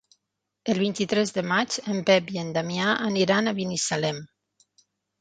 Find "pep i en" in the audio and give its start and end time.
2.09-2.51